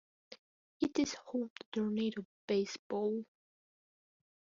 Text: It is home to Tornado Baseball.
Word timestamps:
It 0.81 0.97
is 0.97 1.13
home 1.27 1.51
to 1.59 1.65
Tornado 1.79 2.25
Baseball. 2.47 3.23